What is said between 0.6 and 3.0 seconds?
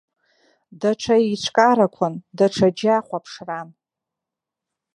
Даҽа еиҿкаарақәан, даҽа џьа